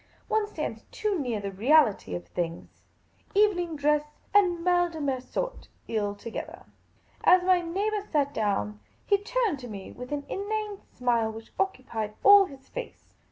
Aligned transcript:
One 0.27 0.47
stands 0.47 0.83
too 0.89 1.19
near 1.19 1.39
the 1.39 1.51
realities 1.51 2.15
of 2.15 2.25
things. 2.29 2.81
Evening 3.35 3.75
dress 3.75 4.03
and 4.33 4.63
mal 4.63 4.89
dc 4.89 5.05
vier 5.05 5.21
sort 5.21 5.67
ill 5.87 6.15
together. 6.15 6.65
As 7.23 7.43
my 7.43 7.61
neighbour 7.61 8.01
sat 8.11 8.33
down, 8.33 8.79
he 9.05 9.19
turned 9.19 9.59
to 9.59 9.67
rtic 9.67 9.95
with 9.95 10.11
an 10.11 10.25
inane 10.27 10.81
smile 10.91 11.31
which 11.31 11.53
occupied 11.59 12.15
all 12.23 12.45
his 12.45 12.67
face. 12.67 13.13